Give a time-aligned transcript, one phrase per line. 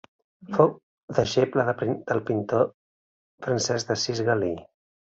[0.53, 0.71] Fou
[1.17, 2.67] deixeble del pintor
[3.47, 4.55] Francesc d'Assís Galí.